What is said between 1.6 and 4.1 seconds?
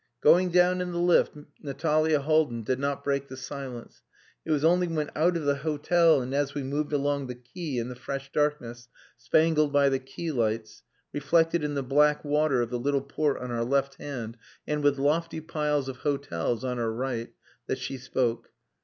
Natalia Haldin did not break the silence.